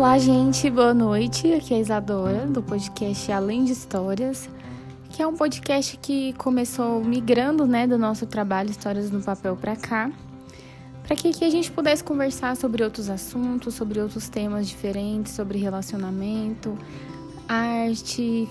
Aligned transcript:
Olá, 0.00 0.16
gente, 0.16 0.70
boa 0.70 0.94
noite. 0.94 1.52
Aqui 1.52 1.74
é 1.74 1.76
a 1.76 1.80
Isadora, 1.80 2.46
do 2.46 2.62
podcast 2.62 3.30
Além 3.30 3.64
de 3.64 3.72
Histórias, 3.72 4.48
que 5.10 5.20
é 5.20 5.26
um 5.26 5.36
podcast 5.36 5.94
que 5.98 6.32
começou 6.38 7.04
migrando 7.04 7.66
né, 7.66 7.86
do 7.86 7.98
nosso 7.98 8.24
trabalho 8.24 8.70
Histórias 8.70 9.10
no 9.10 9.20
Papel 9.20 9.54
para 9.56 9.76
cá, 9.76 10.10
para 11.02 11.14
que 11.14 11.28
aqui 11.28 11.44
a 11.44 11.50
gente 11.50 11.70
pudesse 11.70 12.02
conversar 12.02 12.56
sobre 12.56 12.82
outros 12.82 13.10
assuntos, 13.10 13.74
sobre 13.74 14.00
outros 14.00 14.30
temas 14.30 14.66
diferentes, 14.66 15.34
sobre 15.34 15.58
relacionamento, 15.58 16.78
arte, 17.46 18.48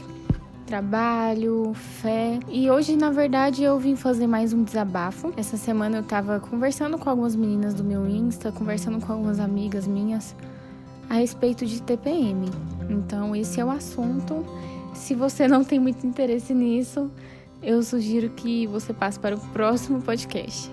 trabalho, 0.67 1.73
fé. 1.73 2.37
E 2.47 2.69
hoje, 2.69 2.95
na 2.95 3.09
verdade, 3.09 3.63
eu 3.63 3.79
vim 3.79 3.95
fazer 3.95 4.27
mais 4.27 4.53
um 4.53 4.63
desabafo. 4.63 5.33
Essa 5.35 5.57
semana 5.57 5.97
eu 5.97 6.03
tava 6.03 6.39
conversando 6.39 6.95
com 6.99 7.09
algumas 7.09 7.35
meninas 7.35 7.73
do 7.73 7.83
meu 7.83 8.07
Insta, 8.07 8.51
conversando 8.51 9.03
com 9.03 9.11
algumas 9.11 9.39
amigas 9.39 9.87
minhas 9.87 10.35
a 11.09 11.15
respeito 11.15 11.65
de 11.65 11.81
TPM. 11.81 12.49
Então, 12.89 13.35
esse 13.35 13.59
é 13.59 13.65
o 13.65 13.71
assunto. 13.71 14.45
Se 14.93 15.15
você 15.15 15.47
não 15.47 15.63
tem 15.63 15.79
muito 15.79 16.05
interesse 16.05 16.53
nisso, 16.53 17.09
eu 17.61 17.81
sugiro 17.81 18.29
que 18.29 18.67
você 18.67 18.93
passe 18.93 19.19
para 19.19 19.35
o 19.35 19.39
próximo 19.39 20.01
podcast. 20.01 20.71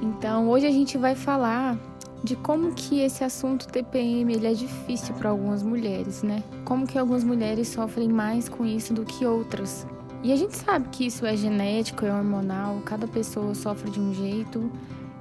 Então, 0.00 0.48
hoje 0.48 0.66
a 0.66 0.70
gente 0.70 0.96
vai 0.96 1.14
falar 1.14 1.76
de 2.22 2.36
como 2.36 2.72
que 2.72 3.00
esse 3.00 3.22
assunto 3.22 3.68
TPM 3.68 4.32
ele 4.32 4.46
é 4.46 4.54
difícil 4.54 5.14
para 5.14 5.30
algumas 5.30 5.62
mulheres, 5.62 6.22
né? 6.22 6.42
Como 6.64 6.86
que 6.86 6.98
algumas 6.98 7.24
mulheres 7.24 7.68
sofrem 7.68 8.08
mais 8.08 8.48
com 8.48 8.64
isso 8.64 8.94
do 8.94 9.04
que 9.04 9.26
outras. 9.26 9.86
E 10.22 10.32
a 10.32 10.36
gente 10.36 10.56
sabe 10.56 10.88
que 10.88 11.06
isso 11.06 11.24
é 11.24 11.36
genético, 11.36 12.04
é 12.04 12.12
hormonal, 12.12 12.80
cada 12.84 13.06
pessoa 13.06 13.54
sofre 13.54 13.90
de 13.90 14.00
um 14.00 14.12
jeito, 14.12 14.70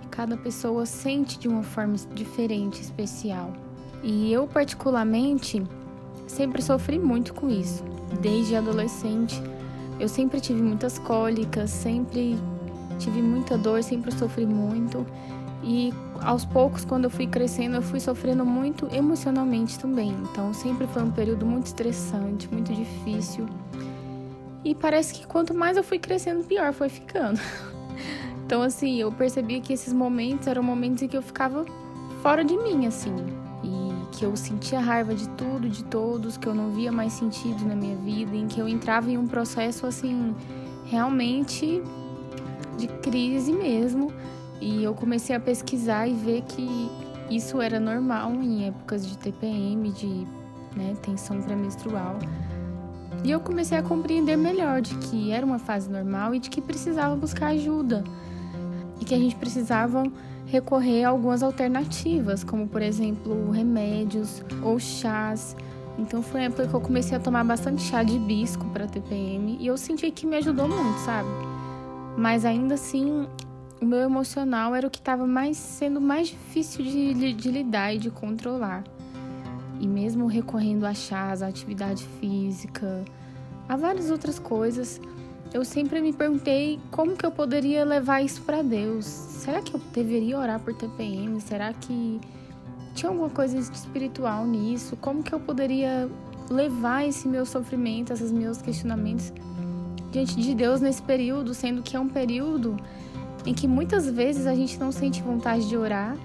cada 0.10 0.36
pessoa 0.36 0.86
sente 0.86 1.38
de 1.38 1.48
uma 1.48 1.62
forma 1.62 1.96
diferente, 2.16 2.82
especial. 2.82 3.54
E 4.08 4.32
eu, 4.32 4.48
particularmente, 4.48 5.62
sempre 6.26 6.62
sofri 6.62 6.98
muito 6.98 7.34
com 7.34 7.50
isso. 7.50 7.84
Desde 8.22 8.56
adolescente, 8.56 9.44
eu 10.00 10.08
sempre 10.08 10.40
tive 10.40 10.62
muitas 10.62 10.98
cólicas, 10.98 11.70
sempre 11.70 12.40
tive 12.98 13.22
muita 13.22 13.58
dor, 13.58 13.84
sempre 13.84 14.14
sofri 14.14 14.46
muito. 14.46 15.06
E 15.62 15.94
aos 16.22 16.46
poucos, 16.46 16.86
quando 16.86 17.04
eu 17.04 17.10
fui 17.10 17.28
crescendo, 17.28 17.76
eu 17.76 17.82
fui 17.82 18.00
sofrendo 18.00 18.46
muito 18.46 18.88
emocionalmente 18.96 19.78
também. 19.78 20.16
Então, 20.32 20.54
sempre 20.54 20.88
foi 20.88 21.04
um 21.04 21.12
período 21.12 21.46
muito 21.46 21.66
estressante, 21.66 22.48
muito 22.50 22.74
difícil. 22.74 23.46
E 24.64 24.74
parece 24.74 25.16
que 25.16 25.28
quanto 25.28 25.54
mais 25.54 25.76
eu 25.76 25.84
fui 25.84 26.00
crescendo, 26.00 26.46
pior 26.46 26.72
foi 26.72 26.88
ficando. 26.88 27.40
Então, 28.46 28.62
assim, 28.62 28.96
eu 28.96 29.12
percebia 29.12 29.60
que 29.60 29.74
esses 29.74 29.92
momentos 29.92 30.48
eram 30.48 30.64
momentos 30.64 31.04
em 31.04 31.08
que 31.10 31.18
eu 31.18 31.22
ficava 31.22 31.66
fora 32.22 32.46
de 32.46 32.56
mim, 32.56 32.86
assim 32.86 33.14
que 34.18 34.26
eu 34.26 34.36
sentia 34.36 34.80
raiva 34.80 35.14
de 35.14 35.30
tudo, 35.30 35.70
de 35.70 35.84
todos, 35.84 36.38
que 36.38 36.48
eu 36.48 36.56
não 36.56 36.72
via 36.72 36.92
mais 36.92 37.14
sentido 37.14 37.64
na 37.64 37.76
minha 37.76 37.96
vida, 37.98 38.36
em 38.36 38.48
que 38.48 38.60
eu 38.60 38.68
entrava 38.68 39.12
em 39.12 39.18
um 39.18 39.28
processo 39.28 39.86
assim 39.86 40.36
realmente 40.86 41.84
de 42.80 42.88
crise 42.88 43.54
mesmo. 43.54 44.12
E 44.60 44.84
eu 44.84 44.96
comecei 44.96 45.36
a 45.36 45.40
pesquisar 45.40 46.08
e 46.08 46.14
ver 46.14 46.42
que 46.42 46.90
isso 47.30 47.62
era 47.62 47.80
normal 47.80 48.34
em 48.34 48.68
épocas 48.68 49.06
de 49.06 49.16
TPM, 49.20 49.92
de 49.92 50.28
né, 50.76 50.96
tensão 51.04 51.40
pré-menstrual. 51.40 52.18
E 53.24 53.30
eu 53.30 53.40
comecei 53.40 53.78
a 53.78 53.84
compreender 53.84 54.36
melhor 54.36 54.82
de 54.82 54.96
que 54.96 55.32
era 55.32 55.46
uma 55.46 55.60
fase 55.60 55.92
normal 55.92 56.34
e 56.34 56.40
de 56.40 56.50
que 56.50 56.60
precisava 56.60 57.16
buscar 57.16 57.50
ajuda. 57.50 58.04
E 59.00 59.06
que 59.06 59.14
a 59.14 59.20
gente 59.20 59.36
precisava 59.36 60.04
recorrer 60.48 61.04
a 61.04 61.10
algumas 61.10 61.44
alternativas, 61.44 62.44
como 62.44 62.68
por 62.68 62.82
exemplo 62.82 63.52
remédios 63.52 64.42
ou 64.64 64.80
chás. 64.80 65.56
Então 66.00 66.22
foi 66.22 66.42
a 66.42 66.44
época 66.46 66.68
que 66.68 66.74
eu 66.74 66.82
comecei 66.82 67.18
a 67.18 67.20
tomar 67.20 67.44
bastante 67.44 67.82
chá 67.82 68.02
de 68.02 68.16
hibisco 68.16 68.66
para 68.66 68.88
TPM 68.88 69.58
e 69.60 69.68
eu 69.68 69.78
senti 69.78 70.10
que 70.10 70.26
me 70.26 70.38
ajudou 70.38 70.68
muito, 70.68 71.00
sabe? 71.00 71.30
Mas 72.18 72.46
ainda 72.46 72.76
assim, 72.76 73.28
o 73.82 73.86
meu 73.86 74.00
emocional 74.00 74.74
era 74.74 74.88
o 74.88 74.90
que 74.90 75.00
estava 75.00 75.28
mais 75.28 75.58
sendo 75.58 76.00
mais 76.00 76.30
difícil 76.30 76.84
de, 76.84 77.34
de 77.34 77.52
lidar 77.52 77.94
e 77.94 77.98
de 77.98 78.10
controlar. 78.10 78.84
E 79.80 79.88
mesmo 79.88 80.28
recorrendo 80.28 80.86
a 80.86 80.94
chás, 80.94 81.44
a 81.44 81.48
atividade 81.48 82.04
física, 82.20 83.04
a 83.68 83.76
várias 83.76 84.10
outras 84.10 84.40
coisas, 84.40 85.00
eu 85.54 85.64
sempre 85.64 86.02
me 86.02 86.14
perguntei 86.14 86.80
como 86.92 87.16
que 87.16 87.26
eu 87.26 87.32
poderia 87.32 87.84
levar 87.86 88.22
isso 88.22 88.42
para 88.42 88.62
Deus. 88.62 89.06
Será 89.06 89.62
que 89.62 89.74
eu 89.74 89.82
deveria 89.94 90.38
orar 90.38 90.60
por 90.60 90.74
TPM? 90.74 91.40
Será 91.42 91.74
que 91.74 92.20
tinha 92.94 93.10
alguma 93.10 93.30
coisa 93.30 93.58
espiritual 93.58 94.46
nisso? 94.46 94.96
Como 94.98 95.24
que 95.24 95.34
eu 95.34 95.40
poderia 95.40 96.10
levar 96.50 97.08
esse 97.08 97.28
meu 97.28 97.46
sofrimento, 97.46 98.14
esses 98.14 98.32
meus 98.32 98.62
questionamentos 98.62 99.32
diante 100.12 100.36
de 100.36 100.56
Deus 100.56 100.82
nesse 100.82 101.02
período, 101.02 101.54
sendo 101.54 101.82
que 101.82 101.96
é 101.96 102.00
um 102.00 102.08
período 102.08 102.78
em 103.46 103.54
que 103.54 103.68
muitas 103.68 104.10
vezes 104.10 104.48
a 104.48 104.56
gente 104.56 104.78
não 104.80 104.92
sente 104.92 105.22
vontade 105.22 105.68
de 105.68 105.78
orar, 105.78 106.18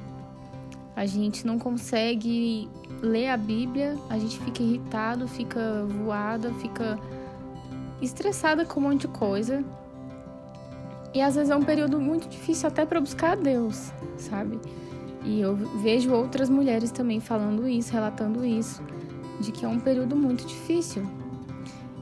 a 0.95 1.07
gente 1.07 1.47
não 1.47 1.59
consegue 1.59 2.69
ler 3.01 3.29
a 3.29 3.37
Bíblia, 3.37 3.97
a 4.11 4.19
gente 4.19 4.39
fica 4.41 4.63
irritado, 4.63 5.27
fica 5.27 5.85
voada, 6.05 6.53
fica 6.55 6.99
estressada 8.05 8.65
com 8.65 8.81
um 8.81 8.85
monte 8.85 9.03
de 9.03 9.09
coisa. 9.09 9.65
E 11.15 11.21
às 11.21 11.35
vezes 11.35 11.51
é 11.51 11.57
um 11.57 11.63
período 11.63 12.01
muito 12.01 12.29
difícil 12.29 12.69
até 12.69 12.87
para 12.87 13.01
buscar 13.01 13.33
a 13.33 13.35
Deus, 13.35 13.93
sabe? 14.17 14.59
E 15.25 15.41
eu 15.41 15.55
vejo 15.55 16.13
outras 16.13 16.49
mulheres 16.49 16.91
também 16.91 17.21
falando 17.21 17.69
isso, 17.69 17.93
relatando 17.93 18.45
isso, 18.45 18.83
de 19.41 19.53
que 19.53 19.65
é 19.65 19.69
um 19.69 19.79
período 19.79 20.17
muito 20.17 20.47
difícil. 20.47 21.07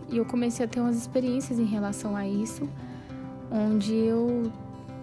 E 0.09 0.17
eu 0.17 0.25
comecei 0.25 0.65
a 0.65 0.69
ter 0.69 0.81
umas 0.81 0.97
experiências 0.97 1.59
em 1.59 1.65
relação 1.65 2.17
a 2.17 2.27
isso, 2.27 2.69
onde 3.51 3.95
eu 3.95 4.51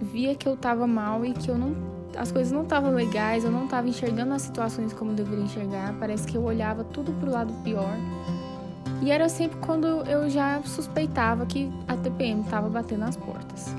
via 0.02 0.36
que 0.36 0.47
eu 0.47 0.53
estava 0.53 0.88
mal 0.88 1.25
e 1.25 1.34
que 1.34 1.50
eu 1.50 1.57
não 1.57 1.75
as 2.16 2.31
coisas 2.31 2.52
não 2.52 2.63
estavam 2.63 2.96
legais, 2.96 3.44
eu 3.44 3.52
não 3.52 3.66
estava 3.66 3.88
enxergando 3.88 4.34
as 4.34 4.41
situações 4.41 4.91
como 4.91 5.12
eu 5.12 5.16
deveria 5.16 5.44
enxergar, 5.44 5.94
parece 6.00 6.25
que 6.25 6.36
eu 6.36 6.44
olhava 6.44 6.84
tudo 6.84 7.12
pro 7.13 7.30
lado 7.30 7.53
pior. 7.63 7.96
E 9.02 9.12
era 9.12 9.30
sempre 9.30 9.59
quando 9.59 9.85
eu 9.85 10.30
já 10.30 10.62
suspeitava 10.63 11.46
que 11.46 11.72
a 11.88 11.96
TPM 11.96 12.41
estava 12.41 12.68
batendo 12.68 13.06
as 13.06 13.16
portas. 13.16 13.75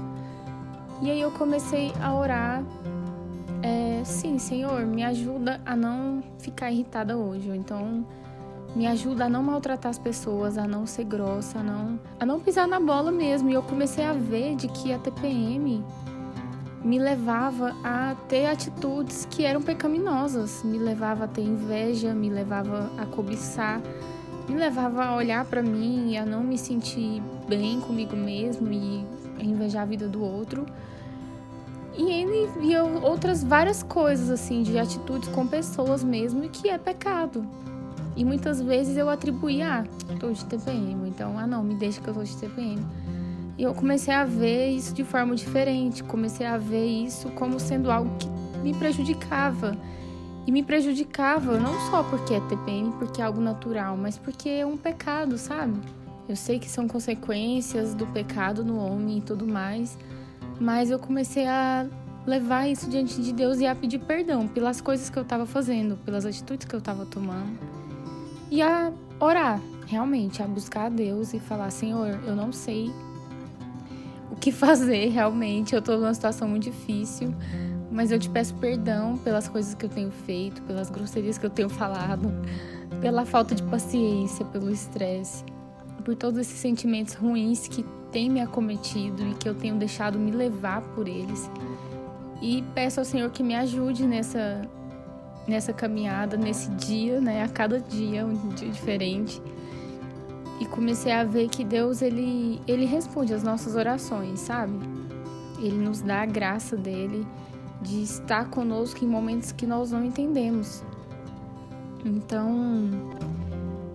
E 1.03 1.11
aí 1.11 1.21
eu 1.21 1.31
comecei 1.31 1.93
a 2.01 2.15
orar. 2.15 2.63
É, 3.63 4.03
sim, 4.05 4.39
Senhor, 4.39 4.87
me 4.87 5.03
ajuda 5.05 5.61
a 5.67 5.75
não 5.75 6.23
ficar 6.39 6.71
irritada 6.71 7.17
hoje. 7.17 7.51
Então, 7.51 8.07
me 8.75 8.87
ajuda 8.87 9.25
a 9.25 9.29
não 9.29 9.43
maltratar 9.43 9.91
as 9.91 9.99
pessoas, 9.99 10.57
a 10.57 10.67
não 10.67 10.87
ser 10.87 11.05
grossa, 11.05 11.59
a 11.59 11.63
não, 11.63 11.99
a 12.21 12.27
não 12.27 12.39
pisar 12.39 12.69
na 12.69 12.79
bola 12.79 13.11
mesmo. 13.11 13.51
E 13.51 13.55
eu 13.55 13.63
comecei 13.63 14.05
a 14.05 14.13
ver 14.13 14.55
de 14.57 14.69
que 14.69 14.93
a 14.93 14.99
TPM 14.99 15.85
me 16.85 16.99
levava 16.99 17.75
a 17.83 18.15
ter 18.29 18.47
atitudes 18.47 19.27
que 19.31 19.45
eram 19.45 19.61
pecaminosas, 19.61 20.63
me 20.63 20.79
levava 20.79 21.25
a 21.25 21.29
ter 21.29 21.43
inveja, 21.43 22.15
me 22.15 22.31
levava 22.31 22.91
a 22.97 23.07
cobiçar, 23.07 23.81
me 24.49 24.55
levava 24.55 25.05
a 25.05 25.17
olhar 25.17 25.45
para 25.45 25.63
mim 25.63 26.13
e 26.13 26.17
a 26.17 26.25
não 26.25 26.43
me 26.43 26.57
sentir 26.57 27.23
bem 27.49 27.81
comigo 27.81 28.17
mesmo 28.17 28.73
e 28.73 29.05
invejar 29.41 29.83
a 29.83 29.87
vida 29.87 30.09
do 30.09 30.23
outro. 30.23 30.67
E 31.97 32.11
ele 32.11 32.49
via 32.61 32.85
outras 32.85 33.43
várias 33.43 33.83
coisas 33.83 34.31
assim 34.31 34.63
de 34.63 34.79
atitudes 34.79 35.29
com 35.31 35.47
pessoas 35.47 36.05
mesmo 36.05 36.49
que 36.49 36.69
é 36.69 36.79
pecado. 36.79 37.45
E 38.17 38.25
muitas 38.25 38.61
vezes 38.61 38.97
eu 38.97 39.09
atribuía, 39.09 39.85
ah, 39.85 40.17
tô 40.19 40.31
de 40.31 40.45
TPM, 40.45 41.09
então, 41.09 41.39
ah 41.39 41.47
não, 41.47 41.63
me 41.63 41.75
deixa 41.75 42.01
que 42.01 42.09
eu 42.09 42.15
tô 42.15 42.23
de 42.23 42.37
TPM. 42.37 42.85
E 43.57 43.63
eu 43.63 43.75
comecei 43.75 44.15
a 44.15 44.25
ver 44.25 44.71
isso 44.71 44.95
de 44.95 45.05
forma 45.05 45.35
diferente, 45.35 46.03
comecei 46.03 46.47
a 46.47 46.57
ver 46.57 46.87
isso 46.87 47.29
como 47.31 47.59
sendo 47.59 47.91
algo 47.91 48.11
que 48.19 48.29
me 48.63 48.75
prejudicava 48.75 49.77
e 50.49 50.51
me 50.51 50.63
prejudicava 50.63 51.61
não 51.61 51.79
só 51.91 52.03
porque 52.03 52.33
é 52.33 52.41
TPM, 52.41 52.91
porque 52.93 53.21
é 53.21 53.25
algo 53.27 53.39
natural, 53.39 53.99
mas 53.99 54.17
porque 54.17 54.49
é 54.49 54.65
um 54.65 54.79
pecado, 54.79 55.37
sabe? 55.37 55.79
Eu 56.27 56.35
sei 56.35 56.59
que 56.59 56.71
são 56.71 56.89
consequências 56.89 57.93
do 57.95 58.07
pecado 58.07 58.65
no 58.65 58.79
homem 58.79 59.19
e 59.19 59.21
tudo 59.21 59.47
mais, 59.47 59.99
mas 60.59 60.91
eu 60.91 60.99
comecei 60.99 61.47
a 61.47 61.87
levar 62.27 62.67
isso 62.67 62.89
diante 62.89 63.21
de 63.21 63.31
Deus 63.31 63.61
e 63.61 63.67
a 63.67 63.75
pedir 63.75 63.99
perdão 63.99 64.49
pelas 64.49 64.81
coisas 64.81 65.11
que 65.11 65.19
eu 65.19 65.23
estava 65.23 65.45
fazendo, 65.45 65.99
pelas 65.99 66.25
atitudes 66.25 66.67
que 66.67 66.75
eu 66.75 66.79
estava 66.79 67.05
tomando. 67.05 67.59
E 68.51 68.63
a 68.63 68.91
orar, 69.21 69.61
realmente, 69.87 70.43
a 70.43 70.47
buscar 70.47 70.87
a 70.87 70.89
Deus 70.89 71.35
e 71.35 71.41
falar: 71.41 71.69
Senhor, 71.69 72.21
eu 72.27 72.35
não 72.35 72.55
sei 72.55 72.91
o 74.31 74.37
que 74.37 74.49
fazer 74.51 75.11
realmente, 75.11 75.75
eu 75.75 75.81
estou 75.81 75.99
numa 75.99 76.15
situação 76.15 76.49
muito 76.49 76.71
difícil 76.71 77.35
mas 77.91 78.11
eu 78.11 78.19
te 78.19 78.29
peço 78.29 78.55
perdão 78.55 79.17
pelas 79.19 79.49
coisas 79.49 79.75
que 79.75 79.87
eu 79.87 79.91
tenho 79.91 80.11
feito, 80.11 80.63
pelas 80.63 80.91
grosserias 80.91 81.39
que 81.39 81.47
eu 81.47 81.51
tenho 81.51 81.69
falado, 81.69 82.33
pela 83.01 83.25
falta 83.25 83.55
de 83.55 83.63
paciência, 83.63 84.45
pelo 84.47 84.71
estresse, 84.71 85.45
por 86.05 86.15
todos 86.15 86.39
esses 86.39 86.59
sentimentos 86.59 87.15
ruins 87.15 87.67
que 87.67 87.85
têm 88.13 88.31
me 88.31 88.41
acometido 88.41 89.27
e 89.27 89.35
que 89.35 89.49
eu 89.49 89.55
tenho 89.55 89.77
deixado 89.77 90.19
me 90.19 90.31
levar 90.31 90.83
por 90.95 91.09
eles. 91.09 91.51
E 92.41 92.63
peço 92.75 93.01
ao 93.01 93.05
Senhor 93.05 93.31
que 93.31 93.43
me 93.43 93.55
ajude 93.55 94.07
nessa 94.07 94.63
nessa 95.47 95.73
caminhada, 95.73 96.37
nesse 96.37 96.71
dia, 96.73 97.23
né? 97.23 97.43
A 97.43 97.49
cada 97.49 97.81
dia, 97.81 98.27
um 98.27 98.51
dia 98.51 98.69
diferente. 98.69 99.41
E 100.61 100.67
comecei 100.67 101.11
a 101.11 101.25
ver 101.25 101.49
que 101.49 101.65
Deus, 101.65 102.03
ele, 102.03 102.61
ele 102.69 102.85
responde 102.85 103.33
às 103.33 103.43
nossas 103.43 103.75
orações, 103.75 104.41
sabe? 104.41 104.79
Ele 105.59 105.77
nos 105.77 106.03
dá 106.03 106.21
a 106.21 106.27
graça 106.27 106.77
dele 106.77 107.27
de 107.81 108.03
estar 108.03 108.51
conosco 108.51 109.05
em 109.05 109.09
momentos 109.09 109.53
que 109.53 109.67
nós 109.67 109.93
não 109.93 110.05
entendemos. 110.05 110.83
Então, 112.05 112.91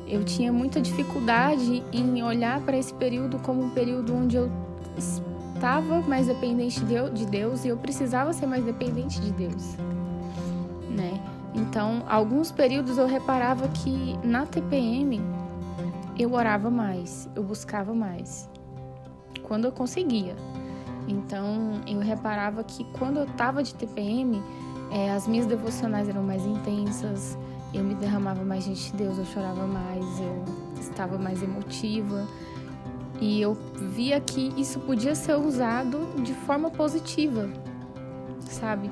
eu 0.07 0.24
tinha 0.24 0.51
muita 0.51 0.81
dificuldade 0.81 1.83
em 1.91 2.24
olhar 2.24 2.62
para 2.62 2.77
esse 2.77 2.94
período 2.94 3.39
como 3.39 3.63
um 3.63 3.69
período 3.69 4.15
onde 4.15 4.35
eu 4.35 4.51
estava 4.97 6.01
mais 6.01 6.27
dependente 6.27 6.81
de 7.13 7.25
Deus 7.25 7.63
e 7.65 7.69
eu 7.69 7.77
precisava 7.77 8.33
ser 8.33 8.45
mais 8.45 8.63
dependente 8.63 9.19
de 9.21 9.31
Deus, 9.31 9.75
né? 10.89 11.19
Então, 11.56 12.03
alguns 12.07 12.51
períodos 12.51 12.97
eu 12.97 13.07
reparava 13.07 13.68
que 13.69 14.18
na 14.24 14.45
TPM 14.45 15.21
eu 16.18 16.33
orava 16.33 16.69
mais, 16.69 17.29
eu 17.36 17.44
buscava 17.44 17.94
mais, 17.94 18.50
quando 19.44 19.65
eu 19.65 19.71
conseguia. 19.71 20.36
Então, 21.07 21.81
eu 21.88 22.00
reparava 22.00 22.63
que 22.63 22.83
quando 22.97 23.17
eu 23.17 23.25
estava 23.25 23.61
de 23.61 23.73
TPM, 23.75 24.41
é, 24.91 25.11
as 25.11 25.27
minhas 25.27 25.45
devocionais 25.45 26.07
eram 26.07 26.23
mais 26.23 26.45
intensas, 26.45 27.38
eu 27.73 27.83
me 27.83 27.95
derramava 27.95 28.44
mais 28.44 28.65
diante 28.65 28.91
de 28.91 28.97
Deus, 28.97 29.17
eu 29.17 29.25
chorava 29.25 29.65
mais, 29.65 30.19
eu 30.19 30.44
estava 30.79 31.17
mais 31.17 31.41
emotiva. 31.41 32.27
E 33.19 33.41
eu 33.41 33.57
via 33.94 34.19
que 34.19 34.53
isso 34.57 34.79
podia 34.81 35.15
ser 35.15 35.35
usado 35.35 36.21
de 36.21 36.33
forma 36.33 36.69
positiva, 36.69 37.50
sabe? 38.41 38.89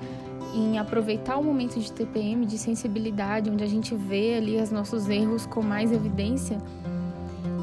Em 0.54 0.80
aproveitar 0.80 1.38
o 1.38 1.44
momento 1.44 1.80
de 1.80 1.92
TPM, 1.92 2.46
de 2.46 2.58
sensibilidade, 2.58 3.50
onde 3.50 3.64
a 3.64 3.68
gente 3.68 3.96
vê 3.96 4.36
ali 4.36 4.62
os 4.62 4.72
nossos 4.72 5.10
erros 5.10 5.46
com 5.46 5.62
mais 5.62 5.92
evidência, 5.92 6.58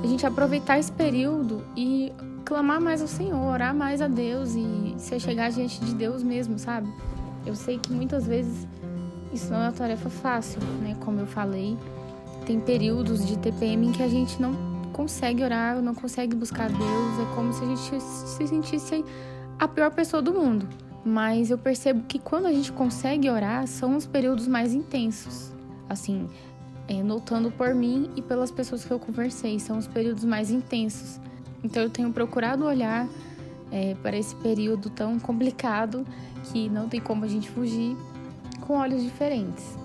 a 0.03 0.07
gente 0.07 0.27
aproveitar 0.27 0.79
esse 0.79 0.93
período 0.93 1.65
e 1.77 2.13
clamar 2.45 2.81
mais 2.81 3.03
ao 3.03 3.09
Senhor, 3.09 3.39
orar 3.53 3.75
mais 3.75 4.01
a 4.01 4.09
Deus 4.09 4.55
e 4.55 4.95
se 4.97 5.19
chegar 5.21 5.51
diante 5.51 5.81
de 5.85 5.95
Deus 5.95 6.23
mesmo, 6.23 6.59
sabe? 6.59 6.89
Eu 7.45 7.55
sei 7.55 7.79
que 7.79 7.93
muitas 7.93 8.27
vezes 8.27 8.67
isso 9.33 9.51
não 9.51 9.59
é 9.61 9.67
uma 9.67 9.73
tarefa 9.73 10.09
fácil, 10.09 10.61
né? 10.81 10.97
Como 11.01 11.21
eu 11.21 11.27
falei, 11.27 11.77
tem 12.47 12.59
períodos 12.59 13.27
de 13.27 13.37
TPM 13.39 13.89
em 13.89 13.93
que 13.93 14.03
a 14.03 14.09
gente 14.09 14.41
não 14.41 14.55
consegue 14.93 15.45
orar, 15.45 15.81
não 15.81 15.95
consegue 15.95 16.35
buscar 16.35 16.69
Deus, 16.69 16.81
é 16.81 17.35
como 17.35 17.53
se 17.53 17.63
a 17.63 17.67
gente 17.67 18.03
se 18.03 18.49
sentisse 18.49 19.05
a 19.59 19.69
pior 19.69 19.91
pessoa 19.91 20.23
do 20.23 20.33
mundo. 20.33 20.67
Mas 21.05 21.51
eu 21.51 21.59
percebo 21.59 22.03
que 22.09 22.19
quando 22.19 22.47
a 22.47 22.53
gente 22.53 22.73
consegue 22.73 23.31
orar, 23.31 23.67
são 23.67 23.97
os 23.97 24.07
períodos 24.07 24.49
mais 24.49 24.75
intensos. 24.75 25.53
Assim, 25.89 26.29
é, 26.89 27.03
notando 27.03 27.51
por 27.51 27.75
mim 27.75 28.11
e 28.17 28.23
pelas 28.23 28.51
pessoas 28.51 28.85
que 28.85 28.91
eu 28.91 28.99
conversei, 28.99 29.61
são 29.61 29.79
os 29.79 29.87
períodos 29.87 30.25
mais 30.25 30.51
intensos. 30.51 31.21
Então 31.63 31.83
eu 31.83 31.91
tenho 31.91 32.11
procurado 32.13 32.65
olhar 32.65 33.07
é, 33.71 33.95
para 34.03 34.17
esse 34.17 34.35
período 34.37 34.89
tão 34.89 35.19
complicado 35.19 36.07
que 36.45 36.69
não 36.69 36.89
tem 36.89 37.01
como 37.01 37.25
a 37.25 37.29
gente 37.29 37.51
fugir 37.51 37.97
com 38.67 38.79
olhos 38.79 39.03
diferentes. 39.03 39.77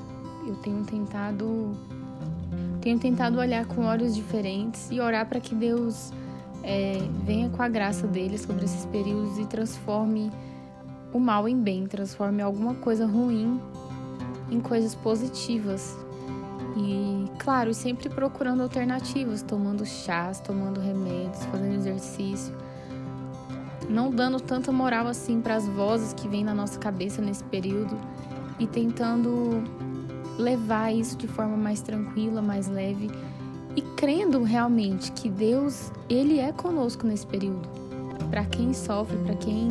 Eu 0.47 0.55
tenho 0.55 0.83
tentado 0.83 1.77
tenho 2.81 2.99
tentado 2.99 3.39
olhar 3.39 3.65
com 3.65 3.85
olhos 3.85 4.13
diferentes 4.13 4.91
e 4.91 4.99
orar 4.99 5.25
para 5.25 5.39
que 5.39 5.55
Deus 5.55 6.11
é, 6.61 6.97
venha 7.25 7.49
com 7.49 7.63
a 7.63 7.69
graça 7.69 8.05
dele 8.05 8.37
sobre 8.37 8.65
esses 8.65 8.85
períodos 8.87 9.39
e 9.39 9.45
transforme 9.45 10.29
o 11.13 11.19
mal 11.19 11.47
em 11.47 11.57
bem, 11.57 11.85
transforme 11.87 12.41
alguma 12.41 12.73
coisa 12.75 13.05
ruim 13.05 13.59
em 14.51 14.59
coisas 14.59 14.93
positivas. 14.95 15.97
E, 16.75 17.29
claro, 17.37 17.73
sempre 17.73 18.09
procurando 18.09 18.63
alternativas, 18.63 19.41
tomando 19.41 19.85
chás, 19.85 20.39
tomando 20.39 20.79
remédios, 20.79 21.43
fazendo 21.45 21.75
exercício. 21.75 22.55
Não 23.89 24.09
dando 24.09 24.39
tanta 24.39 24.71
moral 24.71 25.07
assim 25.07 25.41
para 25.41 25.55
as 25.55 25.67
vozes 25.67 26.13
que 26.13 26.27
vêm 26.27 26.43
na 26.43 26.53
nossa 26.53 26.79
cabeça 26.79 27.21
nesse 27.21 27.43
período 27.43 27.95
e 28.57 28.65
tentando 28.65 29.63
levar 30.37 30.91
isso 30.91 31.15
de 31.17 31.27
forma 31.27 31.55
mais 31.55 31.81
tranquila, 31.81 32.41
mais 32.41 32.67
leve 32.67 33.11
e 33.75 33.81
crendo 33.81 34.43
realmente 34.43 35.11
que 35.11 35.29
Deus, 35.29 35.91
ele 36.07 36.39
é 36.39 36.51
conosco 36.51 37.07
nesse 37.07 37.25
período. 37.25 37.67
Para 38.29 38.45
quem 38.45 38.73
sofre, 38.73 39.17
para 39.17 39.35
quem 39.35 39.69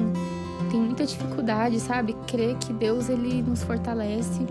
tem 0.71 0.81
muita 0.81 1.05
dificuldade, 1.05 1.79
sabe? 1.79 2.15
Crer 2.27 2.57
que 2.59 2.73
Deus 2.73 3.09
ele 3.09 3.43
nos 3.43 3.63
fortalece, 3.63 4.45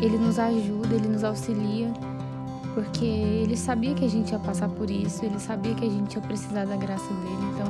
ele 0.00 0.18
nos 0.18 0.38
ajuda, 0.38 0.94
ele 0.94 1.08
nos 1.08 1.24
auxilia, 1.24 1.92
porque 2.74 3.04
ele 3.04 3.56
sabia 3.56 3.94
que 3.94 4.04
a 4.04 4.08
gente 4.08 4.32
ia 4.32 4.38
passar 4.38 4.68
por 4.68 4.90
isso, 4.90 5.24
ele 5.24 5.38
sabia 5.38 5.74
que 5.74 5.84
a 5.84 5.88
gente 5.88 6.14
ia 6.14 6.20
precisar 6.20 6.66
da 6.66 6.76
graça 6.76 7.08
dele. 7.14 7.52
Então, 7.54 7.66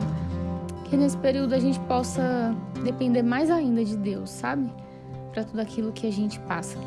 que 0.84 0.96
nesse 0.96 1.16
período 1.16 1.54
a 1.54 1.58
gente 1.58 1.78
possa 1.80 2.54
depender 2.84 3.22
mais 3.22 3.50
ainda 3.50 3.84
de 3.84 3.96
Deus, 3.96 4.30
sabe? 4.30 4.70
Para 5.32 5.44
tudo 5.44 5.60
aquilo 5.60 5.92
que 5.92 6.06
a 6.06 6.12
gente 6.12 6.38
passa. 6.40 6.78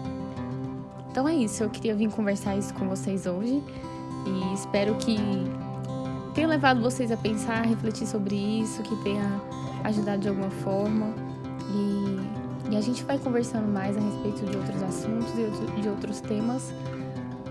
Então 1.12 1.28
é 1.28 1.36
isso, 1.36 1.64
eu 1.64 1.70
queria 1.70 1.96
vir 1.96 2.10
conversar 2.12 2.56
isso 2.56 2.74
com 2.76 2.88
vocês 2.88 3.26
hoje 3.26 3.64
e 4.26 4.54
espero 4.54 4.96
que 4.96 5.18
tenha 6.34 6.48
levado 6.48 6.82
vocês 6.82 7.12
a 7.12 7.18
pensar, 7.18 7.60
a 7.60 7.66
refletir 7.66 8.08
sobre 8.08 8.36
isso, 8.36 8.82
que 8.84 8.96
tenha 8.98 9.42
ajudado 9.84 10.22
de 10.22 10.30
alguma 10.30 10.50
forma. 10.50 11.08
E, 11.74 12.19
e 12.70 12.78
a 12.78 12.82
gente 12.82 13.04
vai 13.04 13.18
conversando 13.18 13.68
mais 13.68 13.98
a 13.98 14.00
respeito 14.00 14.46
de 14.46 14.56
outros 14.58 14.84
assuntos 14.84 15.30
e 15.78 15.82
de 15.82 15.90
outros 15.90 16.22
temas 16.22 16.72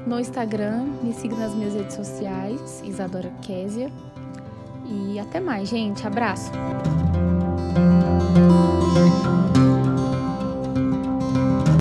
no 0.06 0.18
Instagram. 0.18 0.86
Me 1.02 1.12
siga 1.12 1.36
nas 1.36 1.54
minhas 1.54 1.74
redes 1.74 1.94
sociais, 1.94 2.82
Isadora 2.84 3.30
Késia. 3.42 3.90
E 4.86 5.18
até 5.18 5.40
mais, 5.40 5.68
gente. 5.68 6.06
Abraço! 6.06 6.50